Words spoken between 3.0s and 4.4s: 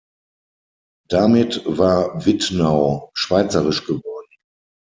schweizerisch geworden.